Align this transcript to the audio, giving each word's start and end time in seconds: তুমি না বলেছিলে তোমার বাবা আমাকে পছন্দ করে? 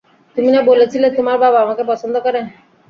তুমি 0.35 0.49
না 0.51 0.61
বলেছিলে 0.69 1.07
তোমার 1.17 1.37
বাবা 1.43 1.57
আমাকে 1.61 1.83
পছন্দ 1.91 2.15
করে? 2.25 2.39